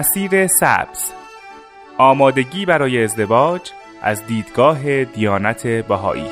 [0.00, 1.12] مسیر سبز.
[1.98, 3.60] آمادگی برای ازدواج
[4.02, 6.24] از دیدگاه دیانت بهایی.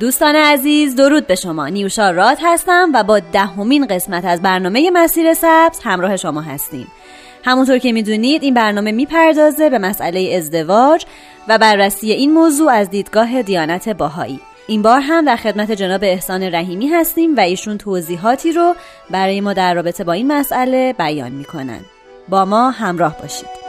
[0.00, 1.68] دوستان عزیز درود به شما.
[1.68, 6.86] نیوشا راد هستم و با دهمین قسمت از برنامه مسیر سبز همراه شما هستیم.
[7.44, 11.04] همونطور که می‌دونید این برنامه می‌پردازه به مسئله ازدواج
[11.48, 14.40] و بررسی این موضوع از دیدگاه دیانت باهایی.
[14.68, 18.74] این بار هم در خدمت جناب احسان رحیمی هستیم و ایشون توضیحاتی رو
[19.10, 21.80] برای ما در رابطه با این مسئله بیان می‌کنن.
[22.28, 23.59] با ما همراه باشید.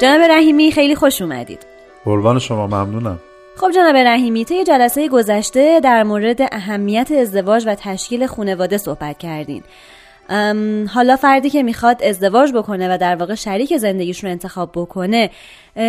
[0.00, 1.66] جناب رحیمی خیلی خوش اومدید.
[2.04, 3.18] قربان شما ممنونم.
[3.56, 9.62] خب جناب رحیمی طی جلسه گذشته در مورد اهمیت ازدواج و تشکیل خانواده صحبت کردین.
[10.88, 15.30] حالا فردی که می‌خواد ازدواج بکنه و در واقع شریک زندگیش رو انتخاب بکنه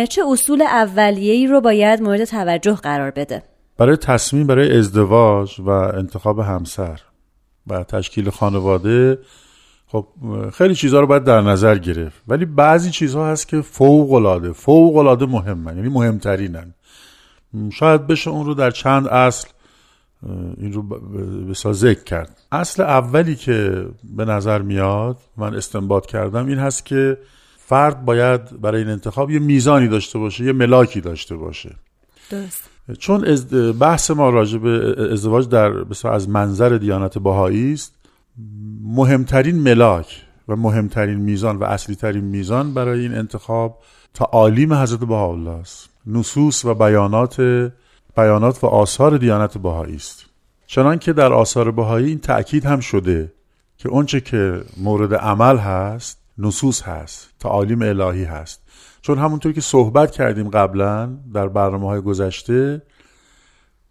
[0.08, 3.42] چه اصول اولیه‌ای رو باید مورد توجه قرار بده؟
[3.78, 7.00] برای تصمیم برای ازدواج و انتخاب همسر
[7.66, 9.18] و تشکیل خانواده
[9.92, 10.06] خب
[10.52, 12.22] خیلی چیزها رو باید در نظر گرفت.
[12.28, 16.74] ولی بعضی چیزها هست که فوق العاده فوق العاده مهمن یعنی مهمترینن.
[17.72, 19.48] شاید بشه اون رو در چند اصل
[20.56, 20.82] این رو
[21.50, 22.40] بسا ذکر کرد.
[22.52, 23.86] اصل اولی که
[24.16, 27.18] به نظر میاد من استنباط کردم این هست که
[27.56, 31.74] فرد باید برای این انتخاب یه میزانی داشته باشه یه ملاکی داشته باشه.
[32.30, 32.70] درست.
[32.98, 33.36] چون
[33.72, 35.72] بحث ما راجع به ازدواج در
[36.04, 38.01] از منظر دیانت باهایی است.
[38.82, 43.78] مهمترین ملاک و مهمترین میزان و اصلی ترین میزان برای این انتخاب
[44.14, 45.90] تعالیم حضرت بهاءالله است.
[46.06, 47.40] نصوص و بیانات
[48.16, 50.26] بیانات و آثار دیانت بهایی است.
[50.66, 53.32] چنان که در آثار بهایی این تأکید هم شده
[53.78, 58.62] که اونچه که مورد عمل هست نصوص هست تعالیم الهی هست.
[59.02, 62.82] چون همونطور که صحبت کردیم قبلا در برنامه های گذشته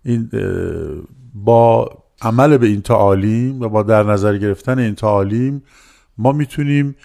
[0.05, 0.29] این
[1.33, 1.89] با
[2.21, 5.63] عمل به این تعالیم و با در نظر گرفتن این تعالیم
[6.17, 6.95] ما می‌تونیم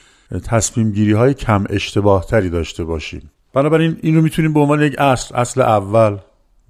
[0.45, 3.31] تصمیم گیری های کم اشتباه تری داشته باشیم.
[3.55, 6.17] بنابراین این رو می‌تونیم به عنوان یک اصل اصل اول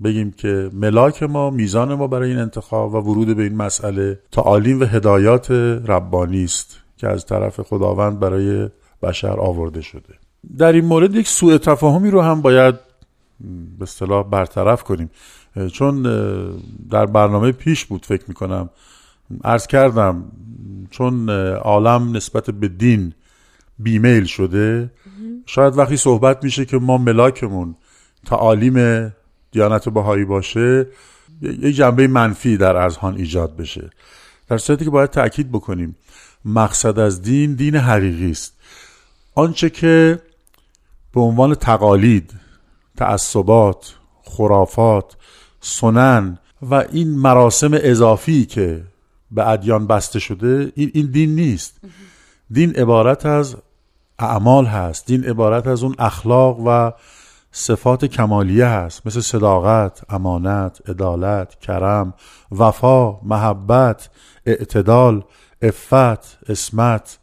[0.04, 4.80] بگیم که ملاک ما میزان ما برای این انتخاب و ورود به این مسئله تعالیم
[4.80, 5.50] و هدایات
[5.86, 8.68] ربانی است که از طرف خداوند برای
[9.02, 10.14] بشر آورده شده.
[10.58, 12.74] در این مورد یک سوء تفاهمی رو هم باید
[13.78, 15.10] به اصطلاح برطرف کنیم.
[15.72, 16.02] چون
[16.90, 18.70] در برنامه پیش بود فکر می‌کنم.
[19.44, 20.24] ارز کردم
[20.90, 23.12] چون عالم نسبت به دین
[23.78, 24.90] بیمیل شده
[25.46, 27.76] شاید وقتی صحبت میشه که ما ملاکمون
[28.26, 29.08] تعالیم
[29.50, 30.86] دیانت بهایی باشه
[31.42, 33.90] یک جنبه منفی در اذهان ایجاد بشه.
[34.48, 35.96] در صورتی که باید تاکید بکنیم
[36.44, 38.52] مقصد از دین دین حقیقی است.
[39.34, 40.22] آنچه که
[41.14, 42.34] به عنوان تقالید
[42.96, 45.16] تعصبات خرافات
[45.66, 48.84] سنن و این مراسم اضافی که
[49.30, 51.80] به ادیان بسته شده این, دین نیست.
[52.50, 53.56] دین عبارت از
[54.18, 55.06] اعمال هست.
[55.06, 56.92] دین عبارت از اون اخلاق و
[57.52, 59.06] صفات کمالیه هست.
[59.06, 62.14] مثل صداقت، امانت، عدالت، کرم،
[62.52, 64.10] وفا، محبت،
[64.46, 65.24] اعتدال،
[65.62, 67.18] افت، اسمت،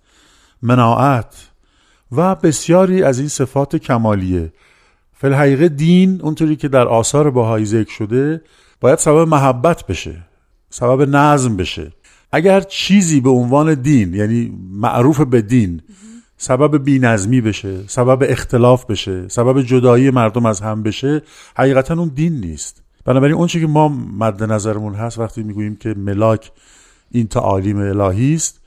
[0.61, 1.35] مناعت
[2.11, 4.53] و بسیاری از این صفات کمالیه.
[5.23, 8.41] فلحقیقه دین اونطوری که در آثار باهایی ذکر شده
[8.79, 10.23] باید سبب محبت بشه
[10.69, 11.91] سبب نظم بشه.
[12.31, 15.81] اگر چیزی به عنوان دین یعنی معروف به دین
[16.37, 21.21] سبب بینظمی بشه سبب اختلاف بشه سبب جدایی مردم از هم بشه
[21.55, 22.83] حقیقتا اون دین نیست.
[23.05, 23.87] بنابراین اون که ما
[24.19, 26.51] مد نظرمون هست وقتی می‌گوییم که ملاک
[27.11, 28.59] این تعالیم الهی است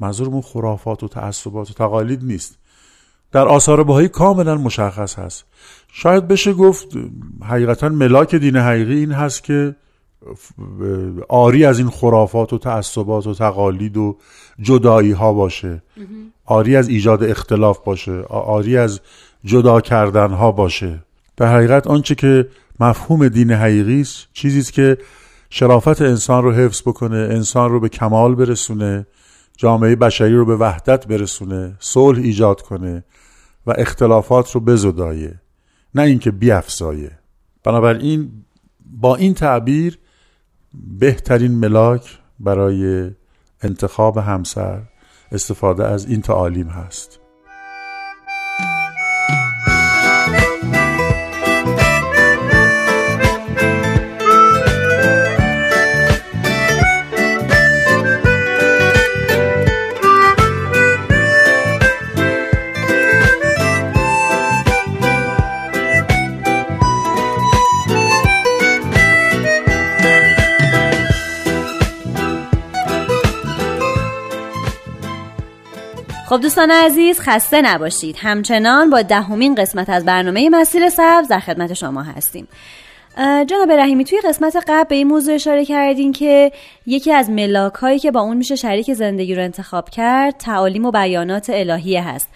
[0.00, 2.58] منظورمون خرافات و تعصبات و تقالید نیست.
[3.32, 5.44] در آثار بهایی کاملا مشخص هست.
[5.92, 6.88] شاید بشه گفت
[7.42, 9.76] حقیقتا ملاک دین حقیقی این هست که
[11.28, 14.16] آری از این خرافات و تعصبات و تقالید و
[14.60, 15.82] جدایی ها باشه.
[16.44, 18.22] آری از ایجاد اختلاف باشه.
[18.28, 19.00] آری از
[19.44, 21.04] جدا کردن ها باشه.
[21.36, 22.48] به حقیقت آنچه که
[22.80, 24.98] مفهوم دین حقیقی است چیزی است که
[25.50, 29.06] شرافت انسان رو حفظ بکنه انسان رو به کمال برسونه.
[29.62, 33.04] جامعه بشری رو به وحدت برسونه صلح ایجاد کنه
[33.66, 35.40] و اختلافات رو بزدایه
[35.94, 37.18] نه اینکه بیافزایه.
[37.64, 38.44] بنابراین
[39.00, 39.98] با این تعبیر
[40.98, 43.10] بهترین ملاک برای
[43.62, 44.82] انتخاب همسر
[45.32, 47.21] استفاده از این تعالیم هست.
[76.32, 78.16] خب دوستان عزیز خسته نباشید.
[78.18, 82.48] همچنان با دهمین قسمت از برنامه مسیر سبز در خدمت شما هستیم.
[83.46, 86.52] جناب رحیمی توی قسمت قبل به این موضوع اشاره کردین که
[86.86, 90.90] یکی از ملاک هایی که با اون میشه شریک زندگی رو انتخاب کرد تعالیم و
[90.90, 92.28] بیانات الهیه هست.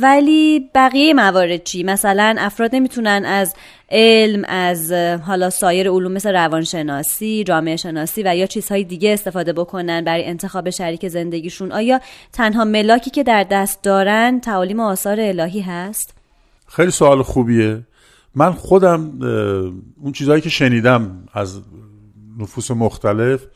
[0.00, 3.54] ولی بقیه موارد چی؟ مثلا افراد نمی‌تونن از
[3.90, 4.92] علم از
[5.26, 10.70] حالا سایر علوم مثل روانشناسی جامعه شناسی و یا چیزهای دیگه استفاده بکنن برای انتخاب
[10.70, 12.00] شریک زندگیشون آیا
[12.32, 16.14] تنها ملاکی که در دست دارن تعالیم آثار الهی هست؟
[16.68, 17.82] خیلی سوال خوبیه.
[18.34, 19.22] من خودم
[20.02, 21.60] اون چیزهایی که شنیدم از
[22.38, 23.46] نفوس مختلف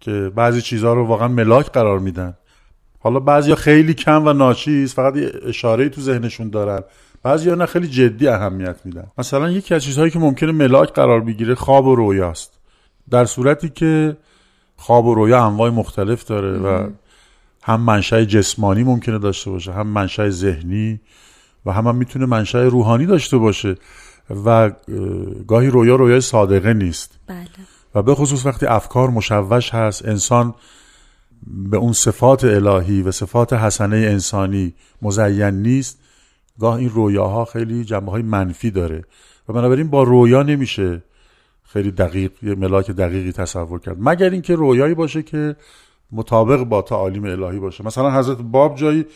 [0.00, 2.34] که بعضی چیزها رو واقعا ملاک قرار میدن.
[2.98, 6.82] حالا بعضیا خیلی کم و ناچیز فقط یه اشاره تو ذهنشون دارن.
[7.22, 9.06] بعضیا نه خیلی جدی اهمیت میدن.
[9.18, 12.58] مثلا یکی از چیزهایی که ممکنه ملاک قرار بگیره خواب و رویاست.
[13.10, 14.16] در صورتی که
[14.76, 16.88] خواب و رویا انواع مختلف داره و
[17.62, 21.00] هم منشأ جسمانی ممکنه داشته باشه هم منشأ ذهنی
[21.66, 23.74] و هم, هم می‌تونه منشأ روحانی داشته باشه
[24.44, 24.70] و
[25.48, 27.18] گاهی رویا رویای صادقه نیست.
[27.26, 27.48] بله.
[27.94, 30.54] و به خصوص وقتی افکار مشوش هست انسان
[31.46, 35.98] به اون صفات الهی و صفات حسنه انسانی مزین نیست.
[36.60, 39.04] گاه این رویاها خیلی جنبه های منفی داره.
[39.48, 41.02] و بنابراین با رویا نمیشه
[41.62, 43.96] خیلی دقیق یه ملاک دقیقی تصور کرد.
[44.00, 45.56] مگر اینکه رویایی باشه که
[46.12, 47.86] مطابق با تعالیم الهی باشه.
[47.86, 49.06] مثلا حضرت باب جایی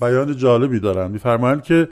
[0.00, 1.10] بیان جالبی دارن.
[1.10, 1.88] میفرمایند که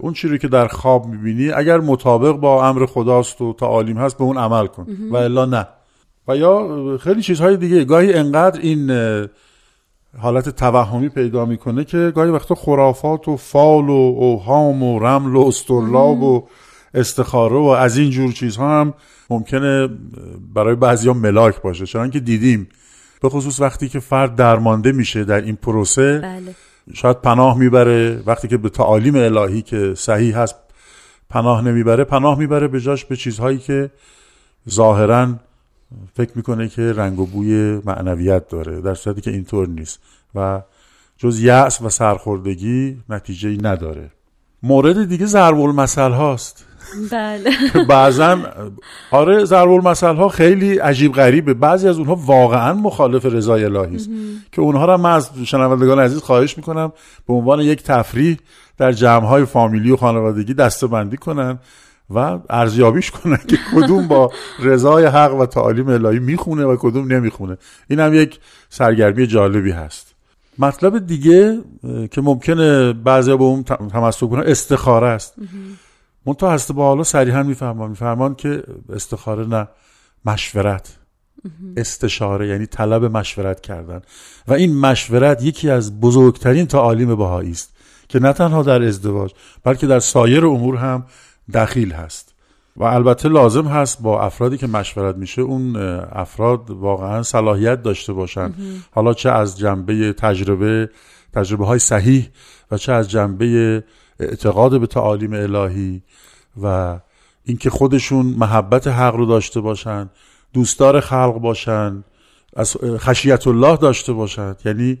[0.00, 4.24] اون چیزی که در خواب می‌بینی اگر مطابق با امر خداست و تعالیم هست به
[4.24, 4.86] اون عمل کن.
[5.10, 5.66] و الا نه.
[6.30, 7.84] و یا خیلی چیزهای دیگه.
[7.84, 8.90] گاهی انقدر این
[10.18, 15.40] حالت توهمی پیدا می‌کنه که گاهی وقتا خرافات و فال و اوهام و رمل و
[15.40, 16.48] استرلاب و
[16.94, 18.94] استخاره و از این جور چیزها هم
[19.30, 19.88] ممکنه
[20.54, 21.86] برای بعضی ملاک باشه.
[21.86, 22.68] چون که دیدیم.
[23.22, 26.54] به خصوص وقتی که فرد درمانده میشه در این پروسه بله.
[26.94, 28.22] شاید پناه می‌بره.
[28.26, 30.56] وقتی که به تعالیم الهی که صحیح هست
[31.30, 32.04] پناه نمی‌بره.
[32.04, 33.90] پناه می‌بره به جاش به چیزهایی که
[34.70, 35.28] ظاهرا
[36.14, 39.98] فکر می‌کنه که رنگ و بوی معنویت داره در صورتی که اینطور نیست
[40.34, 40.62] و
[41.16, 44.10] جز یأس و سرخوردگی نتیجه ای نداره.
[44.62, 46.66] مورد دیگه ضرب المثل هاست.
[47.10, 47.50] بله.
[47.88, 48.38] بعضا
[49.10, 51.54] آره ضرب المثل ها خیلی عجیب غریبه.
[51.54, 54.10] بعضی از اونها واقعا مخالف رضای الهی است.
[54.52, 56.92] که اونها را من از شنوندگان عزیز خواهش می‌کنم
[57.26, 58.38] به عنوان یک تفریح
[58.78, 61.58] در جمع های فامیلی و خانوادگی دسته بندی کنن.
[62.10, 67.56] و ارزیابیش کنن که کدوم با رضای حق و تعالیم الهی می‌خونه و کدوم نمی‌خونه.
[67.90, 68.38] این هم یک
[68.68, 70.14] سرگرمی جالبی هست.
[70.58, 71.58] مطلب دیگه
[72.10, 75.34] که ممکنه بعضی به اون تمسک کنن استخاره است.
[76.26, 78.62] منتها هست با حالا صریحا میفهمان میفهمان که
[78.92, 79.68] استخاره نه
[80.24, 80.96] مشورت.
[81.76, 84.00] استشاره یعنی طلب مشورت کردن.
[84.48, 87.76] و این مشورت یکی از بزرگترین تعالیم بهایی است
[88.08, 89.32] که نه تنها در ازدواج
[89.64, 91.04] بلکه در سایر امور هم
[91.54, 92.34] دخیل هست.
[92.76, 95.76] و البته لازم هست با افرادی که مشورت میشه اون
[96.12, 98.54] افراد واقعا صلاحیت داشته باشن.
[98.90, 100.90] حالا چه از جنبه تجربه
[101.34, 102.28] تجربه های صحیح
[102.70, 103.84] و چه از جنبه
[104.20, 106.02] اعتقاد به تعالیم الهی
[106.62, 106.98] و
[107.44, 110.10] اینکه خودشون محبت حق رو داشته باشن
[110.52, 112.04] دوستدار خلق باشن
[112.56, 114.98] از خشیت الله داشته باشند یعنی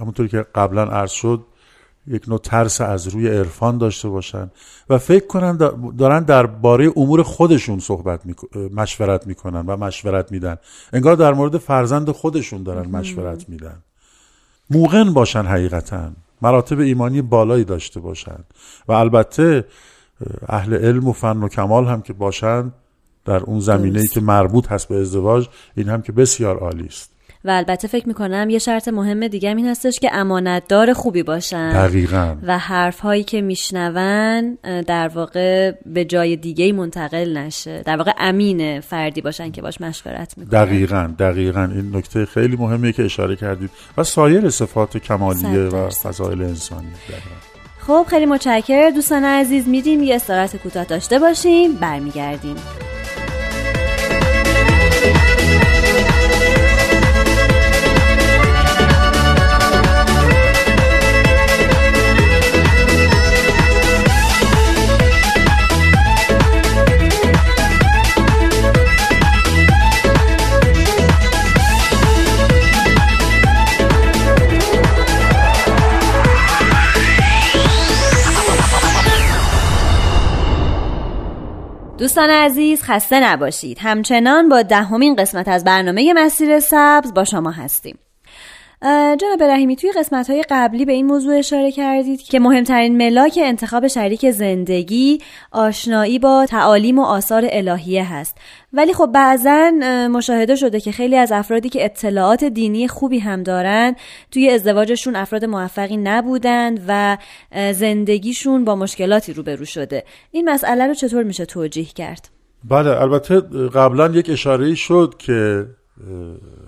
[0.00, 1.44] همونطوری که قبلا عرض شد
[2.10, 4.50] یک نوع ترس از روی عرفان داشته باشن
[4.90, 5.56] و فکر کنن
[5.98, 8.34] دارن درباره امور خودشون صحبت می...
[8.74, 10.56] مشورت می‌کنن و مشورت میدن.
[10.92, 13.76] انگار در مورد فرزند خودشون دارن مشورت میدن.
[14.70, 16.10] موقن باشن حقیقتا.
[16.42, 18.38] مراتب ایمانی بالایی داشته باشن.
[18.88, 19.64] و البته
[20.48, 22.72] اهل علم و فن و کمال هم که باشن
[23.24, 27.10] در اون زمینه ای که مربوط هست به ازدواج این هم که بسیار عالی است.
[27.44, 31.72] و البته فکر می‌کنم یه شرط مهم دیگه این هستش که امانتدار خوبی باشن.
[31.72, 32.36] دقیقا.
[32.42, 37.82] و حرف هایی که میشنون در واقع به جای دیگه منتقل نشه.
[37.82, 40.64] در واقع امین فردی باشن که باش مشورت می‌کنن.
[40.64, 41.64] دقیقا دقیقا.
[41.64, 43.70] این نکته خیلی مهمیه که اشاره کردید.
[43.98, 46.88] و سایر صفات کمالیه و فضایل انسانی.
[47.08, 47.50] دقیقا.
[47.78, 51.72] خب خیلی متشکر دوستان عزیز میریم یه استراحت کوتاه داشته باشیم.
[51.72, 52.56] برمیگردیم.
[82.00, 83.78] دوستان عزیز خسته نباشید.
[83.80, 87.98] همچنان با دهمین قسمت از برنامه مسیر سبز با شما هستیم.
[88.82, 93.86] جناب رحیمی توی قسمت های قبلی به این موضوع اشاره کردید که مهمترین ملاک انتخاب
[93.86, 95.18] شریک زندگی
[95.52, 98.38] آشنایی با تعالیم و آثار الهیه هست
[98.72, 99.70] ولی خب بعضا
[100.10, 103.96] مشاهده شده که خیلی از افرادی که اطلاعات دینی خوبی هم دارن
[104.30, 107.18] توی ازدواجشون افراد موفقی نبودند و
[107.72, 112.28] زندگیشون با مشکلاتی روبرو شده این مسئله رو چطور میشه توجیه کرد؟
[112.64, 115.66] بله البته قبلا یک اشاره شد که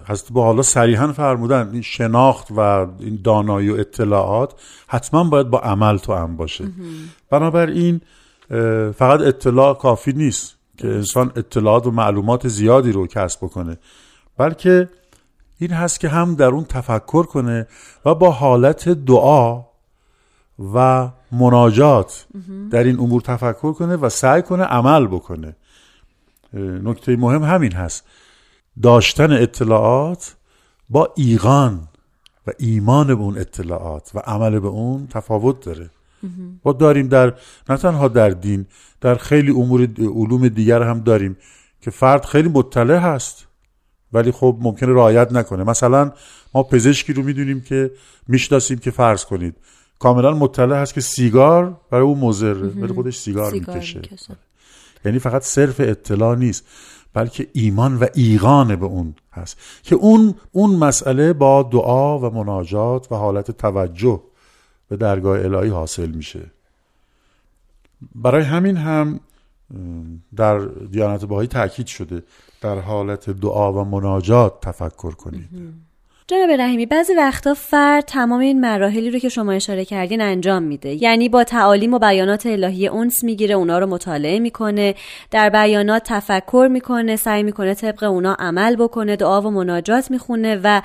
[0.06, 4.54] حضرت با حالا صریحا فرمودن این شناخت و این دانایی و اطلاعات
[4.86, 6.64] حتما باید با عمل تو هم باشه.
[7.30, 8.00] بنابراین
[8.96, 13.78] فقط اطلاع کافی نیست که انسان اطلاعات و معلومات زیادی رو کسب بکنه
[14.36, 14.88] بلکه
[15.58, 17.66] این هست که هم در اون تفکر کنه
[18.04, 19.64] و با حالت دعا
[20.74, 22.26] و مناجات
[22.70, 25.56] در این امور تفکر کنه و سعی کنه عمل بکنه.
[26.82, 28.04] نکته مهم همین هست.
[28.82, 30.34] داشتن اطلاعات
[30.90, 31.88] با ایقان
[32.46, 35.90] و ایمان به اون اطلاعات و عمل به اون تفاوت داره.
[36.64, 37.34] ما داریم در
[37.68, 38.66] نه تنها در دین
[39.00, 41.36] در خیلی امور علوم دیگر هم داریم
[41.80, 43.46] که فرد خیلی مطلع هست
[44.12, 45.64] ولی خب ممکنه رعایت نکنه.
[45.64, 46.12] مثلا
[46.54, 47.90] ما پزشکی رو می‌دونیم که
[48.28, 49.56] می‌شناسیم که فرض کنید
[49.98, 54.02] کاملا مطلع هست که سیگار برای او مضره ولی خودش سیگار, سیگار می‌کشه.
[55.04, 56.64] یعنی فقط صرف اطلاع نیست.
[57.14, 63.12] بلکه ایمان و ایقان به اون هست که اون اون مسئله با دعا و مناجات
[63.12, 64.22] و حالت توجه
[64.88, 66.50] به درگاه الهی حاصل میشه.
[68.14, 69.20] برای همین هم
[70.36, 70.58] در
[70.90, 72.22] دیانت باهایی تاکید شده
[72.60, 75.48] در حالت دعا و مناجات تفکر کنید.
[76.26, 81.02] جناب رحیمی بعضی وقتا فرد تمام این مراحلی رو که شما اشاره کردین انجام میده.
[81.02, 84.94] یعنی با تعالیم و بیانات الهی اونس می‌گیره اونا رو مطالعه می‌کنه
[85.30, 90.82] در بیانات تفکر می‌کنه سعی می‌کنه طبق اونا عمل بکنه دعا و مناجات می‌خونه و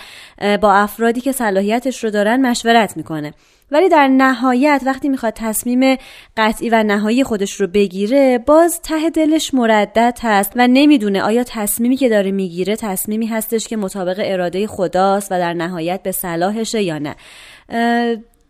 [0.62, 3.34] با افرادی که صلاحیتش رو دارن مشورت می‌کنه.
[3.72, 5.98] ولی در نهایت وقتی می‌خواد تصمیم
[6.38, 11.96] قطعی و نهایی خودش رو بگیره باز ته دلش مردد هست و نمی‌دونه آیا تصمیمی
[11.96, 16.98] که داره می‌گیره تصمیمی هستش که مطابق اراده خداست و در نهایت به صلاحشه یا
[16.98, 17.16] نه.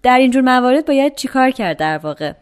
[0.04, 2.34] در اینجور موارد باید چیکار کرد در واقع؟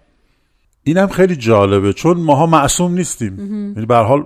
[0.83, 3.39] اینم خیلی جالبه چون ماها معصوم نیستیم.
[3.75, 4.25] یعنی به حال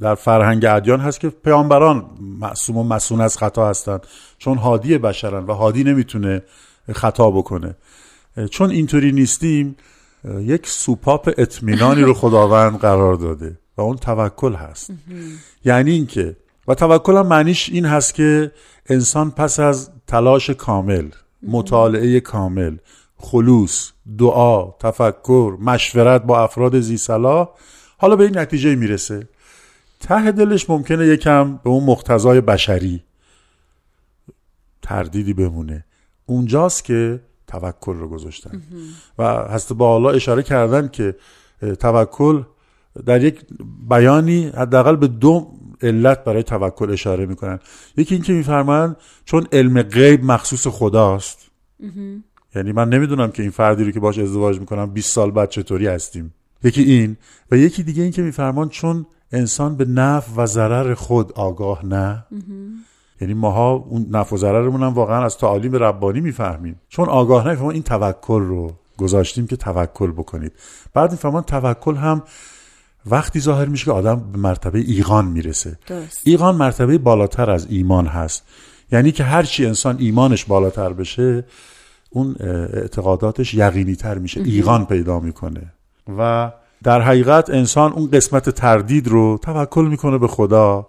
[0.00, 4.06] در فرهنگ ادیان هست که پیامبران معصوم و مسون از خطا هستند
[4.38, 6.42] چون هادی بشرن و هادی نمی‌تونه
[6.92, 7.76] خطا بکنه.
[8.50, 9.76] چون اینطوری نیستیم
[10.24, 14.90] یک سوپاپ اطمینانی رو خداوند قرار داده و اون توکل هست.
[15.64, 16.36] یعنی اینکه
[16.68, 18.52] و توکل هم معنیش این هست که
[18.86, 21.08] انسان پس از تلاش کامل
[21.42, 22.76] مطالعه کامل
[23.16, 27.48] خلوص دعا تفکر مشورت با افراد زی صلاح
[27.98, 29.28] حالا به این نتیجه می‌رسه.
[30.00, 33.02] ته دلش ممکنه یکم به اون مقتضای بشری
[34.82, 35.84] تردیدی بمونه.
[36.30, 38.62] اونجاست که توکل رو گذاشتن.
[39.18, 41.16] و هست با الله اشاره کردن که
[41.80, 42.42] توکل
[43.06, 43.40] در یک
[43.88, 47.58] بیانی حداقل به دو علت برای توکل اشاره می‌کنن.
[47.96, 51.50] یکی اینکه میفرمایند چون علم غیب مخصوص خداست.
[52.54, 55.86] یعنی من نمی‌دونم که این فردی رو که باش ازدواج می‌کنم 20 سال بعد چطوری
[55.86, 56.34] هستیم.
[56.64, 57.16] یکی این
[57.50, 62.26] و یکی دیگه این که میفرمان چون انسان به نفع و ضرر خود آگاه نه.
[63.20, 66.80] یعنی ماها اون نفع و ضررمون هم واقعا از تعالیم ربانی می‌فهمیم.
[66.88, 70.52] چون آگاه نمی‌فهمیم این توکل رو گذاشتیم که توکل بکنید.
[70.94, 72.22] بعد می‌فهمن توکل هم
[73.06, 75.78] وقتی ظاهر میشه که آدم به مرتبه ایقان می‌رسه.
[75.86, 76.20] درست.
[76.24, 78.44] ایقان مرتبه بالاتر از ایمان هست.
[78.92, 81.44] یعنی که هرچی انسان ایمانش بالاتر بشه
[82.10, 82.36] اون
[82.72, 85.72] اعتقاداتش یقینی تر میشه ایقان پیدا می‌کنه.
[86.18, 90.88] و در حقیقت انسان اون قسمت تردید رو توکل می‌کنه به خدا.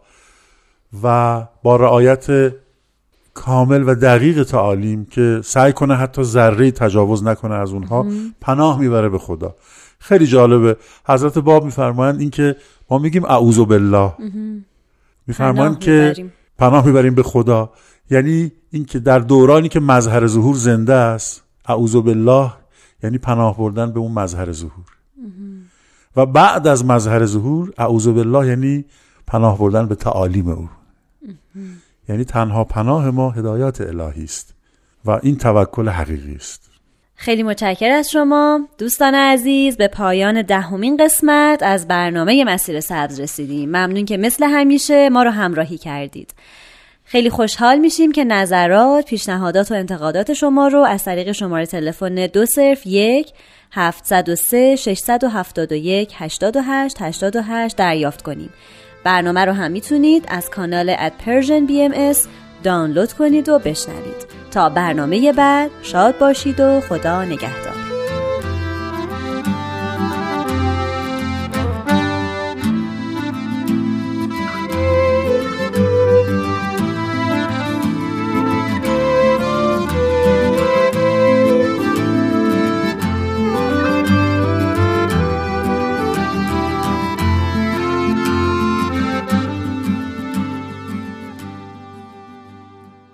[1.03, 2.53] و با رعایت
[3.33, 8.05] کامل و دقیق تعالیم که سعی کنه حتی ذره تجاوز نکنه از اونها
[8.41, 9.55] پناه می‌بره به خدا.
[9.99, 10.77] خیلی جالبه.
[11.07, 12.55] حضرت باب میفرمایند اینکه
[12.89, 14.13] ما میگیم اعوذ بالله.
[15.27, 17.69] میفرمایند که پناه می‌بریم به خدا.
[18.09, 22.51] یعنی اینکه در دورانی که مظهر ظهور زنده است اعوذ بالله
[23.03, 24.85] یعنی پناه بردن به اون مظهر ظهور.
[26.15, 28.85] و بعد از مظهر ظهور اعوذ بالله یعنی
[29.27, 30.69] پناه بردن به تعالیم او.
[32.09, 34.53] یعنی تنها پناه ما هدایات الهی است
[35.05, 36.71] و این توکل حقیقی است.
[37.15, 38.59] خیلی متشکر از شما.
[38.77, 43.69] دوستان عزیز به پایان دهمین قسمت از برنامه مسیر سبز رسیدیم.
[43.69, 46.33] ممنون که مثل همیشه ما رو همراهی کردید.
[47.05, 52.45] خیلی خوشحال میشیم که نظرات، پیشنهادات و انتقادات شما رو از طریق شماره تلفن دو
[52.45, 53.33] صرف یک
[53.71, 58.49] 703 671 88 88 دریافت کنیم.
[59.03, 62.27] برنامه رو هم می‌تونید از کانال at Persian BMS
[62.63, 64.25] دانلود کنید و بشنوید.
[64.51, 67.70] تا برنامه بعد شاد باشید و خدا نگهدار.